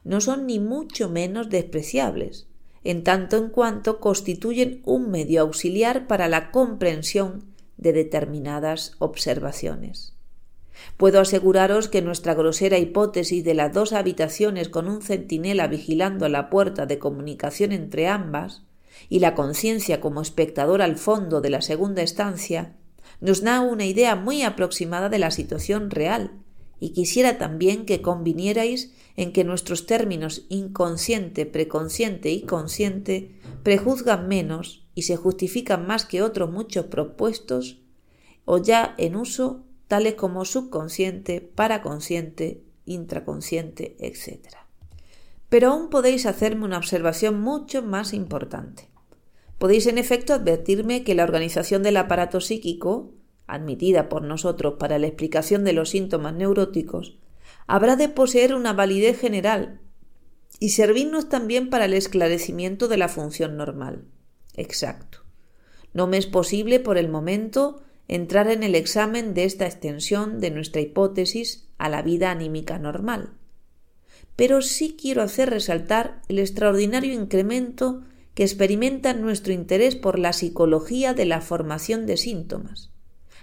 [0.04, 2.48] no son ni mucho menos despreciables,
[2.84, 7.44] en tanto en cuanto constituyen un medio auxiliar para la comprensión
[7.76, 10.17] de determinadas observaciones.
[10.96, 16.50] Puedo aseguraros que nuestra grosera hipótesis de las dos habitaciones con un centinela vigilando la
[16.50, 18.62] puerta de comunicación entre ambas
[19.08, 22.74] y la conciencia como espectador al fondo de la segunda estancia
[23.20, 26.32] nos da una idea muy aproximada de la situación real
[26.80, 34.86] y quisiera también que convinierais en que nuestros términos inconsciente, preconsciente y consciente prejuzgan menos
[34.94, 37.78] y se justifican más que otros muchos propuestos
[38.44, 44.46] o ya en uso tales como subconsciente, paraconsciente, intraconsciente, etc.
[45.48, 48.90] Pero aún podéis hacerme una observación mucho más importante.
[49.58, 53.12] Podéis en efecto advertirme que la organización del aparato psíquico,
[53.46, 57.18] admitida por nosotros para la explicación de los síntomas neuróticos,
[57.66, 59.80] habrá de poseer una validez general
[60.60, 64.04] y servirnos también para el esclarecimiento de la función normal.
[64.54, 65.24] Exacto.
[65.94, 70.50] No me es posible por el momento entrar en el examen de esta extensión de
[70.50, 73.34] nuestra hipótesis a la vida anímica normal.
[74.34, 78.02] Pero sí quiero hacer resaltar el extraordinario incremento
[78.34, 82.90] que experimenta nuestro interés por la psicología de la formación de síntomas,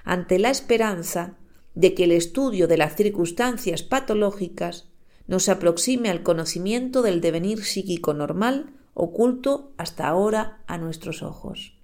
[0.04, 1.38] ante la esperanza
[1.76, 4.88] de que el estudio de las circunstancias patológicas
[5.28, 11.75] nos aproxime al conocimiento del devenir psíquico normal oculto hasta ahora a nuestros ojos.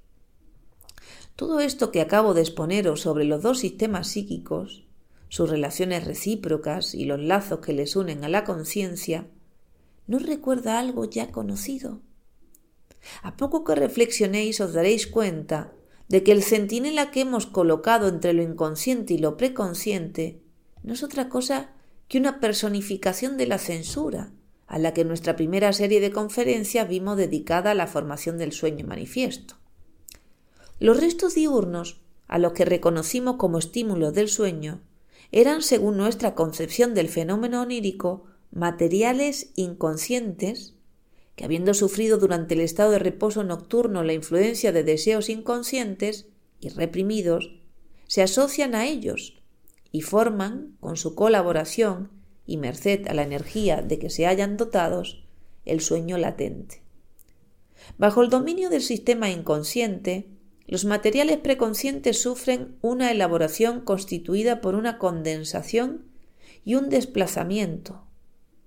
[1.35, 4.85] Todo esto que acabo de exponeros sobre los dos sistemas psíquicos,
[5.29, 9.27] sus relaciones recíprocas y los lazos que les unen a la conciencia,
[10.07, 12.01] ¿no recuerda algo ya conocido?
[13.23, 15.73] A poco que reflexionéis os daréis cuenta
[16.07, 20.41] de que el centinela que hemos colocado entre lo inconsciente y lo preconsciente
[20.83, 21.71] no es otra cosa
[22.09, 24.33] que una personificación de la censura,
[24.67, 28.85] a la que nuestra primera serie de conferencias vimos dedicada a la formación del sueño
[28.85, 29.60] manifiesto.
[30.81, 34.81] Los restos diurnos, a los que reconocimos como estímulos del sueño,
[35.31, 40.73] eran, según nuestra concepción del fenómeno onírico, materiales inconscientes
[41.35, 46.69] que, habiendo sufrido durante el estado de reposo nocturno la influencia de deseos inconscientes y
[46.69, 47.51] reprimidos,
[48.07, 49.39] se asocian a ellos
[49.91, 52.09] y forman, con su colaboración
[52.47, 55.27] y merced a la energía de que se hayan dotados,
[55.63, 56.81] el sueño latente.
[57.99, 60.40] Bajo el dominio del sistema inconsciente,
[60.71, 66.05] los materiales preconscientes sufren una elaboración constituida por una condensación
[66.63, 68.05] y un desplazamiento,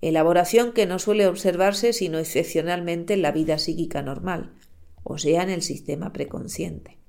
[0.01, 4.53] elaboración que no suele observarse sino excepcionalmente en la vida psíquica normal,
[5.03, 6.99] o sea, en el sistema preconsciente.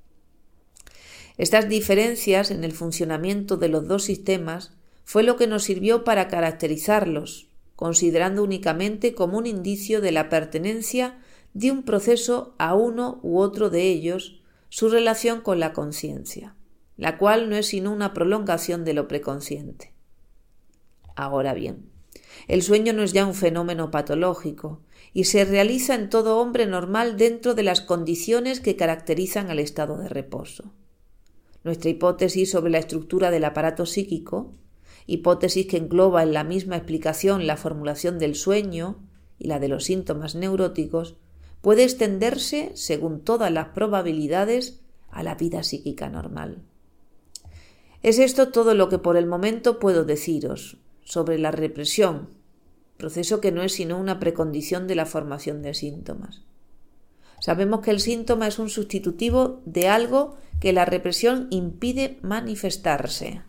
[1.37, 4.71] Estas diferencias en el funcionamiento de los dos sistemas
[5.03, 11.19] fue lo que nos sirvió para caracterizarlos, considerando únicamente como un indicio de la pertenencia
[11.53, 14.36] de un proceso a uno u otro de ellos
[14.69, 16.55] su relación con la conciencia,
[16.95, 19.93] la cual no es sino una prolongación de lo preconsciente.
[21.15, 21.89] Ahora bien,
[22.47, 24.81] el sueño no es ya un fenómeno patológico
[25.13, 29.97] y se realiza en todo hombre normal dentro de las condiciones que caracterizan al estado
[29.97, 30.73] de reposo.
[31.63, 34.53] Nuestra hipótesis sobre la estructura del aparato psíquico,
[35.05, 39.03] hipótesis que engloba en la misma explicación la formulación del sueño
[39.39, 41.17] y la de los síntomas neuróticos,
[41.61, 46.63] puede extenderse, según todas las probabilidades, a la vida psíquica normal.
[48.03, 52.29] Es esto todo lo que por el momento puedo deciros sobre la represión,
[52.97, 56.41] proceso que no es sino una precondición de la formación de síntomas.
[57.39, 63.41] Sabemos que el síntoma es un sustitutivo de algo que la represión impide manifestarse.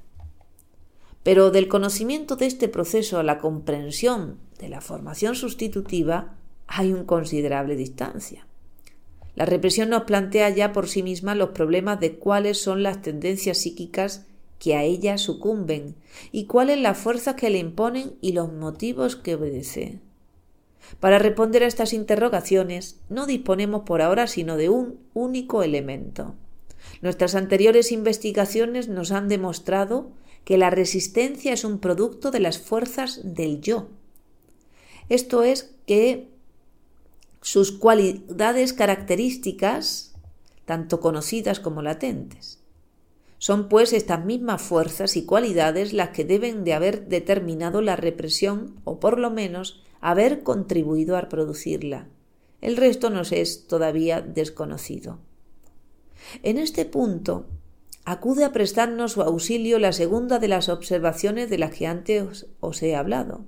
[1.22, 6.34] Pero del conocimiento de este proceso a la comprensión de la formación sustitutiva
[6.68, 8.46] hay un considerable distancia.
[9.34, 13.58] La represión nos plantea ya por sí misma los problemas de cuáles son las tendencias
[13.58, 14.26] psíquicas
[14.58, 15.94] que a ella sucumben
[16.32, 20.00] y cuáles las fuerzas que le imponen y los motivos que obedece.
[21.00, 26.34] Para responder a estas interrogaciones no disponemos por ahora sino de un único elemento.
[27.00, 30.10] Nuestras anteriores investigaciones nos han demostrado
[30.44, 33.88] que la resistencia es un producto de las fuerzas del yo.
[35.08, 36.28] Esto es que
[37.40, 40.14] sus cualidades características,
[40.64, 42.58] tanto conocidas como latentes.
[43.38, 48.80] Son pues estas mismas fuerzas y cualidades las que deben de haber determinado la represión
[48.84, 52.08] o por lo menos haber contribuido a producirla.
[52.60, 55.20] El resto nos es todavía desconocido.
[56.42, 57.46] En este punto
[58.04, 62.82] acude a prestarnos su auxilio la segunda de las observaciones de las que antes os
[62.82, 63.44] he hablado.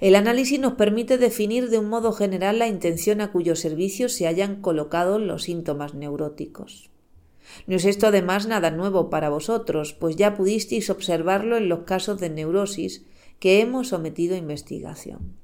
[0.00, 4.26] El análisis nos permite definir de un modo general la intención a cuyo servicio se
[4.26, 6.90] hayan colocado los síntomas neuróticos.
[7.66, 12.20] No es esto además nada nuevo para vosotros, pues ya pudisteis observarlo en los casos
[12.20, 13.04] de neurosis
[13.38, 15.36] que hemos sometido a investigación.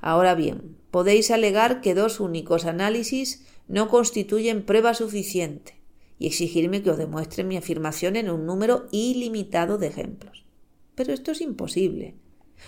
[0.00, 5.80] Ahora bien, podéis alegar que dos únicos análisis no constituyen prueba suficiente
[6.18, 10.44] y exigirme que os demuestre mi afirmación en un número ilimitado de ejemplos.
[10.94, 12.14] Pero esto es imposible,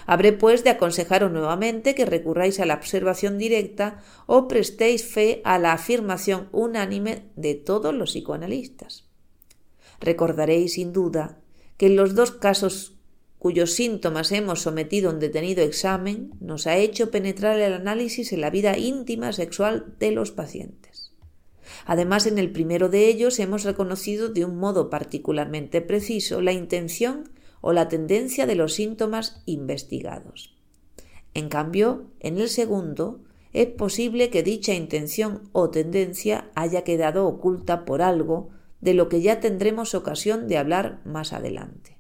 [0.05, 5.59] Habré, pues, de aconsejaros nuevamente que recurráis a la observación directa o prestéis fe a
[5.59, 9.09] la afirmación unánime de todos los psicoanalistas.
[10.01, 11.39] Recordaréis, sin duda,
[11.77, 12.97] que en los dos casos
[13.39, 18.41] cuyos síntomas hemos sometido a un detenido examen, nos ha hecho penetrar el análisis en
[18.41, 21.13] la vida íntima sexual de los pacientes.
[21.85, 27.31] Además, en el primero de ellos hemos reconocido de un modo particularmente preciso la intención
[27.67, 30.55] o la tendencia de los síntomas investigados.
[31.35, 37.85] En cambio, en el segundo, es posible que dicha intención o tendencia haya quedado oculta
[37.85, 38.51] por algo
[38.81, 41.99] de lo que ya tendremos ocasión de hablar más adelante.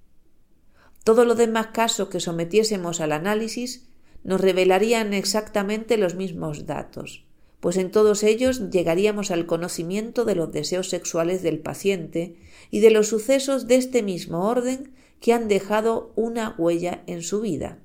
[1.02, 3.88] Todos los demás casos que sometiésemos al análisis
[4.22, 7.26] nos revelarían exactamente los mismos datos,
[7.58, 12.36] pues en todos ellos llegaríamos al conocimiento de los deseos sexuales del paciente
[12.70, 17.40] y de los sucesos de este mismo orden que han dejado una huella en su
[17.40, 17.78] vida,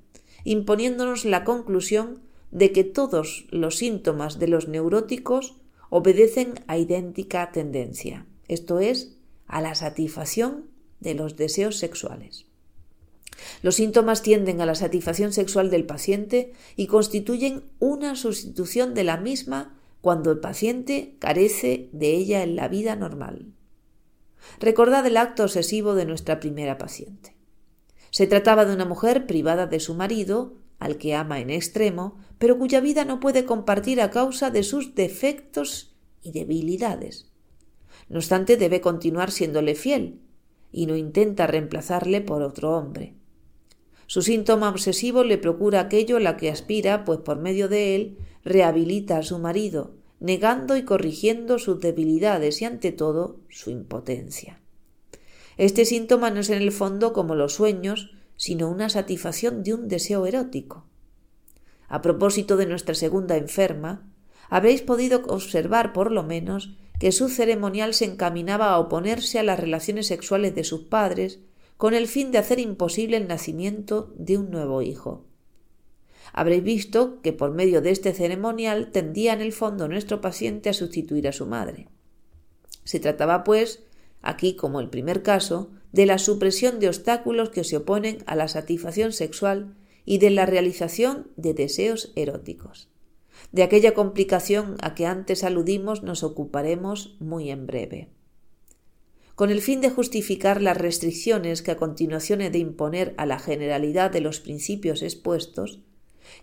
[0.44, 2.22] imponiéndonos la conclusión
[2.52, 5.56] de que todos los síntomas de los neuróticos
[5.90, 9.18] obedecen a idéntica tendencia, esto es,
[9.48, 10.66] a la satisfacción
[11.00, 12.46] de los deseos sexuales.
[13.62, 19.18] Los síntomas tienden a la satisfacción sexual del paciente y constituyen una sustitución de la
[19.18, 23.54] misma cuando el paciente carece de ella en la vida normal.
[24.60, 27.36] Recordad el acto obsesivo de nuestra primera paciente.
[28.10, 32.58] Se trataba de una mujer privada de su marido, al que ama en extremo, pero
[32.58, 37.32] cuya vida no puede compartir a causa de sus defectos y debilidades.
[38.10, 40.22] No obstante, debe continuar siéndole fiel,
[40.72, 43.16] y no intenta reemplazarle por otro hombre.
[44.08, 48.18] Su síntoma obsesivo le procura aquello a la que aspira, pues por medio de él
[48.44, 54.62] rehabilita a su marido, negando y corrigiendo sus debilidades y ante todo su impotencia.
[55.58, 59.88] Este síntoma no es en el fondo como los sueños, sino una satisfacción de un
[59.88, 60.86] deseo erótico.
[61.88, 64.10] A propósito de nuestra segunda enferma,
[64.48, 69.60] habréis podido observar por lo menos que su ceremonial se encaminaba a oponerse a las
[69.60, 71.40] relaciones sexuales de sus padres
[71.78, 75.26] con el fin de hacer imposible el nacimiento de un nuevo hijo.
[76.34, 80.74] Habréis visto que por medio de este ceremonial tendía en el fondo nuestro paciente a
[80.74, 81.88] sustituir a su madre.
[82.84, 83.84] Se trataba, pues,
[84.22, 88.48] aquí como el primer caso, de la supresión de obstáculos que se oponen a la
[88.48, 89.76] satisfacción sexual
[90.06, 92.90] y de la realización de deseos eróticos.
[93.52, 98.10] De aquella complicación a que antes aludimos nos ocuparemos muy en breve
[99.42, 103.40] con el fin de justificar las restricciones que a continuación he de imponer a la
[103.40, 105.80] generalidad de los principios expuestos,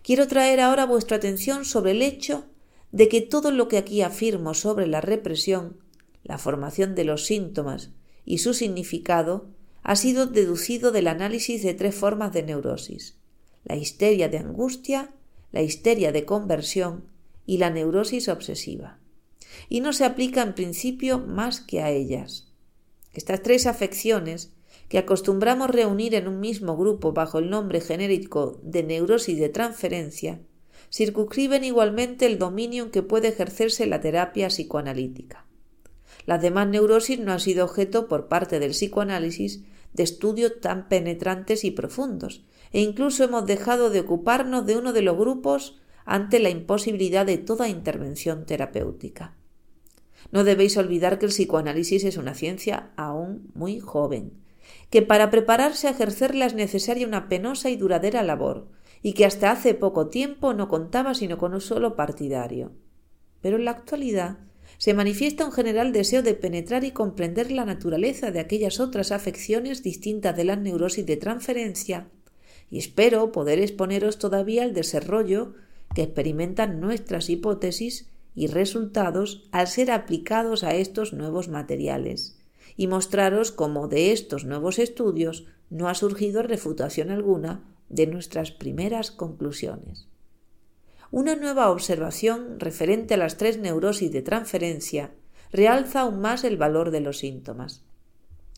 [0.03, 2.45] quiero traer ahora vuestra atención sobre el hecho
[2.91, 5.77] de que todo lo que aquí afirmo sobre la represión,
[6.23, 7.91] la formación de los síntomas
[8.25, 9.49] y su significado
[9.83, 13.19] ha sido deducido del análisis de tres formas de neurosis
[13.63, 15.13] la histeria de angustia,
[15.51, 17.05] la histeria de conversión
[17.45, 18.99] y la neurosis obsesiva.
[19.67, 22.47] Y no se aplica en principio más que a ellas.
[23.13, 24.53] Estas tres afecciones,
[24.89, 30.41] que acostumbramos reunir en un mismo grupo bajo el nombre genérico de neurosis de transferencia,
[30.91, 35.45] circunscriben igualmente el dominio en que puede ejercerse la terapia psicoanalítica.
[36.25, 39.63] Las demás neurosis no han sido objeto por parte del psicoanálisis
[39.93, 45.01] de estudios tan penetrantes y profundos, e incluso hemos dejado de ocuparnos de uno de
[45.01, 49.35] los grupos ante la imposibilidad de toda intervención terapéutica.
[50.31, 54.33] No debéis olvidar que el psicoanálisis es una ciencia aún muy joven,
[54.89, 58.67] que para prepararse a ejercerla es necesaria una penosa y duradera labor,
[59.01, 62.71] y que hasta hace poco tiempo no contaba sino con un solo partidario.
[63.41, 64.39] Pero en la actualidad
[64.77, 69.83] se manifiesta un general deseo de penetrar y comprender la naturaleza de aquellas otras afecciones
[69.83, 72.07] distintas de la neurosis de transferencia,
[72.71, 75.53] y espero poder exponeros todavía el desarrollo
[75.95, 82.38] que experimentan nuestras hipótesis y resultados al ser aplicados a estos nuevos materiales
[82.79, 89.11] y mostraros cómo de estos nuevos estudios no ha surgido refutación alguna de nuestras primeras
[89.11, 90.07] conclusiones.
[91.11, 95.11] Una nueva observación referente a las tres neurosis de transferencia
[95.51, 97.83] realza aún más el valor de los síntomas.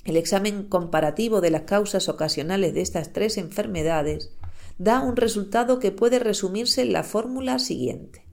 [0.05, 4.29] El examen comparativo de las causas ocasionales de estas tres enfermedades
[4.77, 8.23] da un resultado que puede resumirse en la fórmula siguiente.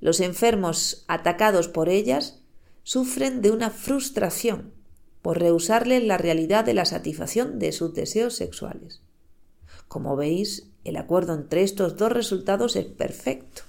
[0.00, 2.40] Los enfermos atacados por ellas
[2.84, 4.79] sufren de una frustración
[5.22, 9.02] por rehusarles la realidad de la satisfacción de sus deseos sexuales.
[9.88, 13.62] Como veis, el acuerdo entre estos dos resultados es perfecto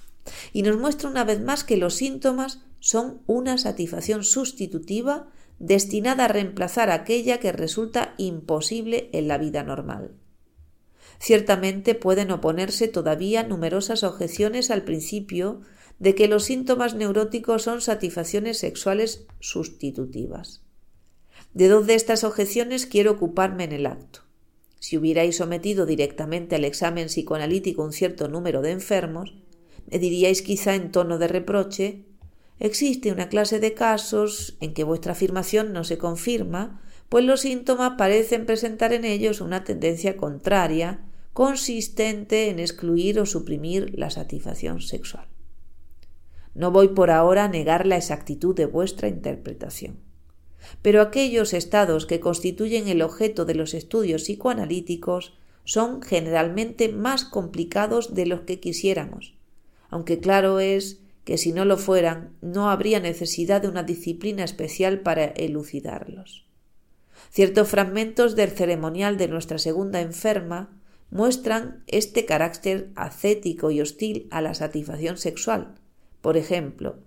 [0.53, 5.27] y nos muestra una vez más que los síntomas son una satisfacción sustitutiva
[5.59, 10.11] destinada a reemplazar aquella que resulta imposible en la vida normal.
[11.19, 15.61] Ciertamente pueden oponerse todavía numerosas objeciones al principio
[15.99, 20.63] de que los síntomas neuróticos son satisfacciones sexuales sustitutivas.
[21.53, 24.21] De dos de estas objeciones quiero ocuparme en el acto.
[24.79, 29.35] Si hubierais sometido directamente al examen psicoanalítico un cierto número de enfermos,
[29.89, 32.05] me diríais quizá en tono de reproche
[32.59, 37.93] existe una clase de casos en que vuestra afirmación no se confirma, pues los síntomas
[37.97, 41.01] parecen presentar en ellos una tendencia contraria,
[41.33, 45.27] consistente en excluir o suprimir la satisfacción sexual.
[46.53, 50.10] No voy por ahora a negar la exactitud de vuestra interpretación.
[50.81, 55.33] Pero aquellos estados que constituyen el objeto de los estudios psicoanalíticos
[55.63, 59.35] son generalmente más complicados de los que quisiéramos,
[59.89, 65.01] aunque claro es que si no lo fueran no habría necesidad de una disciplina especial
[65.01, 66.45] para elucidarlos.
[67.29, 70.81] Ciertos fragmentos del ceremonial de nuestra segunda enferma
[71.11, 75.75] muestran este carácter ascético y hostil a la satisfacción sexual,
[76.21, 76.99] por ejemplo,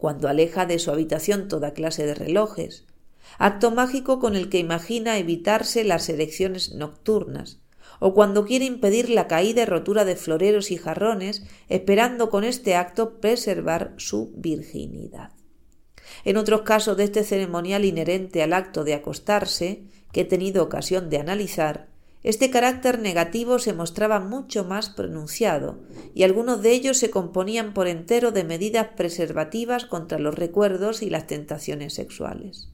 [0.00, 2.86] cuando aleja de su habitación toda clase de relojes,
[3.36, 7.60] acto mágico con el que imagina evitarse las elecciones nocturnas,
[7.98, 12.76] o cuando quiere impedir la caída y rotura de floreros y jarrones, esperando con este
[12.76, 15.32] acto preservar su virginidad.
[16.24, 21.10] En otros casos de este ceremonial inherente al acto de acostarse, que he tenido ocasión
[21.10, 21.89] de analizar,
[22.22, 25.78] este carácter negativo se mostraba mucho más pronunciado,
[26.14, 31.08] y algunos de ellos se componían por entero de medidas preservativas contra los recuerdos y
[31.08, 32.68] las tentaciones sexuales.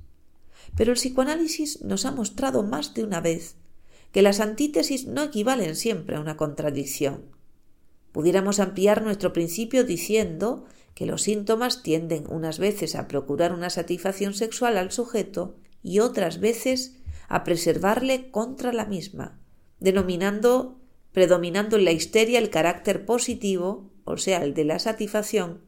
[0.77, 3.55] Pero el psicoanálisis nos ha mostrado más de una vez
[4.11, 7.27] que las antítesis no equivalen siempre a una contradicción.
[8.13, 14.33] Pudiéramos ampliar nuestro principio diciendo que los síntomas tienden unas veces a procurar una satisfacción
[14.33, 16.97] sexual al sujeto y otras veces
[17.29, 19.39] a preservarle contra la misma,
[19.81, 20.81] denominando
[21.17, 25.63] predominando en la histeria el carácter positivo, o sea, el de la satisfacción,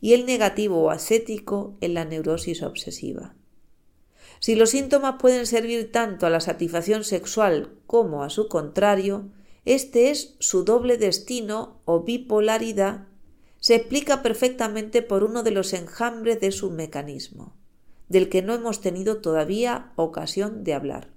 [0.00, 3.34] y el negativo o ascético en la neurosis obsesiva.
[4.40, 9.28] Si los síntomas pueden servir tanto a la satisfacción sexual como a su contrario,
[9.66, 13.06] este es su doble destino o bipolaridad,
[13.60, 17.54] se explica perfectamente por uno de los enjambres de su mecanismo
[18.08, 21.10] del que no hemos tenido todavía ocasión de hablar.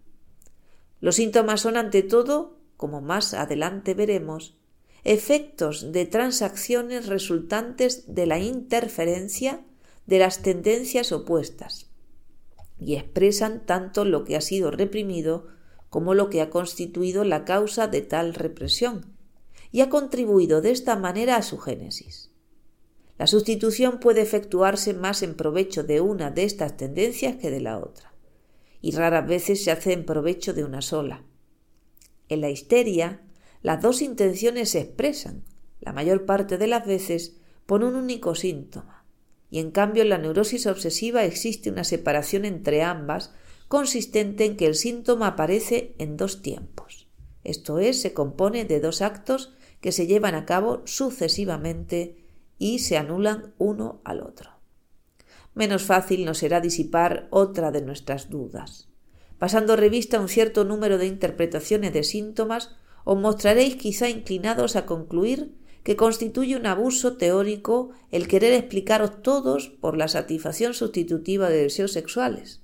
[1.00, 4.58] Los síntomas son ante todo, como más adelante veremos,
[5.04, 9.62] efectos de transacciones resultantes de la interferencia
[10.06, 11.88] de las tendencias opuestas
[12.80, 15.48] y expresan tanto lo que ha sido reprimido
[15.90, 19.14] como lo que ha constituido la causa de tal represión
[19.72, 22.29] y ha contribuido de esta manera a su génesis.
[23.20, 27.78] La sustitución puede efectuarse más en provecho de una de estas tendencias que de la
[27.78, 28.14] otra,
[28.82, 31.26] y raras veces se hace en provecho de una sola.
[32.30, 33.22] En la histeria,
[33.62, 35.44] las dos intenciones se expresan,
[35.82, 39.06] la mayor parte de las veces, por un único síntoma,
[39.52, 43.34] y en cambio en la neurosis obsesiva existe una separación entre ambas
[43.68, 47.10] consistente en que el síntoma aparece en dos tiempos.
[47.44, 52.19] Esto es, se compone de dos actos que se llevan a cabo sucesivamente
[52.60, 54.52] y se anulan uno al otro.
[55.56, 58.90] Menos fácil nos será disipar otra de nuestras dudas.
[59.40, 65.56] Pasando revista un cierto número de interpretaciones de síntomas, os mostraréis quizá inclinados a concluir
[65.84, 71.94] que constituye un abuso teórico el querer explicaros todos por la satisfacción sustitutiva de deseos
[71.94, 72.62] sexuales.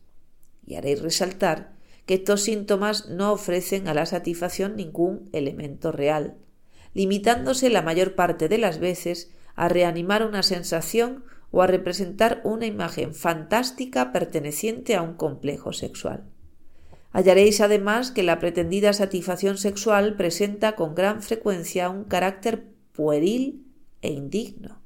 [0.67, 1.75] Y haréis resaltar
[2.05, 6.35] que estos síntomas no ofrecen a la satisfacción ningún elemento real,
[6.93, 12.65] limitándose la mayor parte de las veces a reanimar una sensación o a representar una
[12.65, 16.25] imagen fantástica perteneciente a un complejo sexual.
[17.11, 23.65] Hallaréis además que la pretendida satisfacción sexual presenta con gran frecuencia un carácter pueril
[24.01, 24.81] e indigno.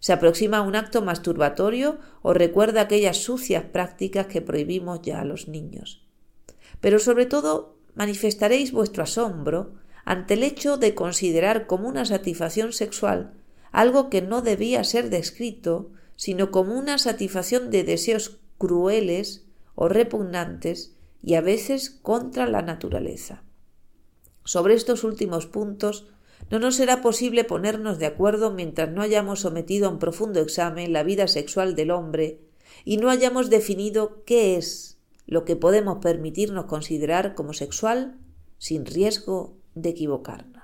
[0.00, 5.24] Se aproxima a un acto masturbatorio o recuerda aquellas sucias prácticas que prohibimos ya a
[5.24, 6.06] los niños.
[6.80, 9.74] Pero sobre todo manifestaréis vuestro asombro
[10.06, 13.34] ante el hecho de considerar como una satisfacción sexual
[13.72, 20.96] algo que no debía ser descrito, sino como una satisfacción de deseos crueles o repugnantes
[21.22, 23.42] y a veces contra la naturaleza.
[24.44, 26.08] Sobre estos últimos puntos
[26.50, 30.92] no nos será posible ponernos de acuerdo mientras no hayamos sometido a un profundo examen
[30.92, 32.40] la vida sexual del hombre
[32.84, 38.18] y no hayamos definido qué es lo que podemos permitirnos considerar como sexual
[38.56, 40.57] sin riesgo de equivocarnos.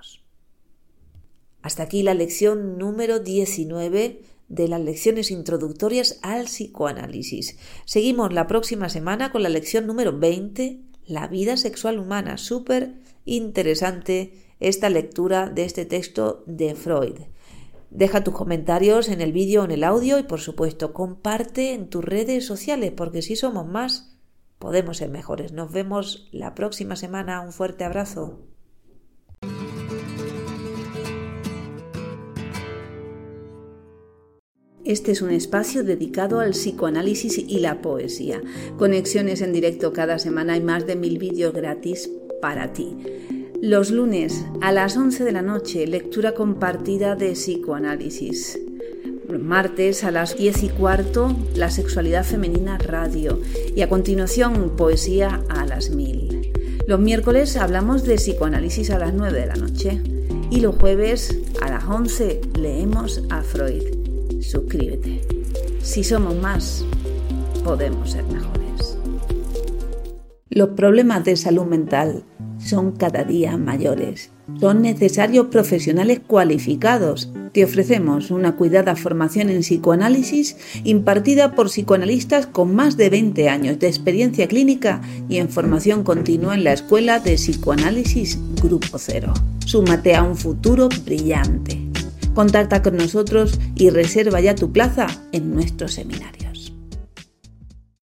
[1.65, 7.57] Hasta aquí la lección número 19 de las lecciones introductorias al psicoanálisis.
[7.85, 12.37] Seguimos la próxima semana con la lección número 20, la vida sexual humana.
[12.37, 12.93] Súper
[13.25, 17.15] interesante esta lectura de este texto de Freud.
[17.89, 21.89] Deja tus comentarios en el vídeo o en el audio y por supuesto comparte en
[21.89, 24.15] tus redes sociales porque si somos más
[24.59, 25.51] podemos ser mejores.
[25.51, 27.41] Nos vemos la próxima semana.
[27.41, 28.54] Un fuerte abrazo.
[34.85, 38.43] Este es un espacio dedicado al psicoanálisis y la poesía.
[38.77, 42.95] Conexiones en directo cada semana y más de mil vídeos gratis para ti.
[43.59, 48.59] Los lunes a las 11 de la noche, lectura compartida de psicoanálisis.
[49.27, 53.41] Martes a las 10 y cuarto, la sexualidad femenina radio.
[53.75, 56.51] Y a continuación, poesía a las mil.
[56.87, 59.99] Los miércoles hablamos de psicoanálisis a las 9 de la noche.
[60.51, 63.94] Y los jueves a las 11 leemos a Freud
[64.49, 65.21] suscríbete.
[65.81, 66.85] Si somos más,
[67.63, 68.97] podemos ser mejores.
[70.49, 72.23] Los problemas de salud mental
[72.59, 74.31] son cada día mayores.
[74.59, 77.31] Son necesarios profesionales cualificados.
[77.51, 83.79] Te ofrecemos una cuidada formación en psicoanálisis impartida por psicoanalistas con más de 20 años
[83.79, 89.33] de experiencia clínica y en formación continua en la Escuela de Psicoanálisis Grupo Cero.
[89.65, 91.84] Súmate a un futuro brillante.
[92.35, 96.44] Contacta con nosotros y reserva ya tu plaza en nuestro seminario.